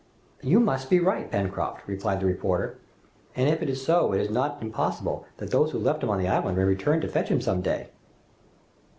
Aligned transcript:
"You 0.41 0.59
must 0.59 0.89
be 0.89 0.99
right, 0.99 1.29
Pencroft," 1.29 1.87
replied 1.87 2.21
the 2.21 2.25
reporter, 2.25 2.79
"and 3.35 3.47
if 3.47 3.61
it 3.61 3.69
is 3.69 3.85
so 3.85 4.13
it 4.13 4.19
is 4.21 4.31
not 4.31 4.57
impossible 4.59 5.27
that 5.37 5.51
those 5.51 5.69
who 5.73 5.77
left 5.77 6.01
him 6.01 6.09
on 6.09 6.17
the 6.17 6.27
island 6.27 6.57
may 6.57 6.63
return 6.63 7.01
to 7.01 7.07
fetch 7.07 7.29
him 7.29 7.39
some 7.39 7.61
day!" 7.61 7.89